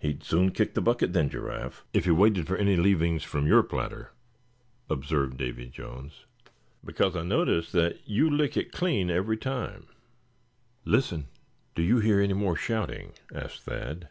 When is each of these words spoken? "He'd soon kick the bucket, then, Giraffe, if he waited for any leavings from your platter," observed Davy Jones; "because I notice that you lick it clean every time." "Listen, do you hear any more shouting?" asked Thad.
"He'd 0.00 0.24
soon 0.24 0.50
kick 0.50 0.74
the 0.74 0.80
bucket, 0.80 1.12
then, 1.12 1.30
Giraffe, 1.30 1.84
if 1.92 2.04
he 2.04 2.10
waited 2.10 2.48
for 2.48 2.56
any 2.56 2.74
leavings 2.76 3.22
from 3.22 3.46
your 3.46 3.62
platter," 3.62 4.10
observed 4.88 5.36
Davy 5.36 5.68
Jones; 5.68 6.24
"because 6.84 7.14
I 7.14 7.22
notice 7.22 7.70
that 7.70 8.00
you 8.04 8.28
lick 8.28 8.56
it 8.56 8.72
clean 8.72 9.10
every 9.10 9.36
time." 9.36 9.86
"Listen, 10.84 11.28
do 11.76 11.82
you 11.82 12.00
hear 12.00 12.20
any 12.20 12.34
more 12.34 12.56
shouting?" 12.56 13.12
asked 13.32 13.62
Thad. 13.62 14.08